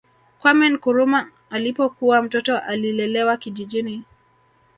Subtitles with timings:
[0.39, 4.03] Kwame Nkrumah alipokuwa Mtoto alilelewa kijijini